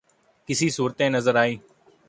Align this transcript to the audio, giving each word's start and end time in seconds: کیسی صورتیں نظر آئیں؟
کیسی 0.47 0.67
صورتیں 0.77 1.09
نظر 1.15 1.35
آئیں؟ 1.41 1.57